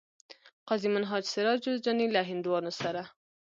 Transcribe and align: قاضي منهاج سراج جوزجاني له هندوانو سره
قاضي 0.67 0.87
منهاج 0.95 1.23
سراج 1.33 1.57
جوزجاني 1.65 2.05
له 2.15 2.21
هندوانو 2.29 2.71
سره 2.81 3.01